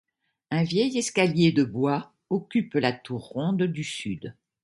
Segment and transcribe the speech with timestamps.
[0.49, 4.33] Un vieil escalier de bois occupe la tour ronde du Sud.